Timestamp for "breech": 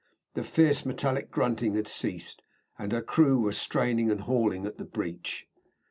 4.85-5.45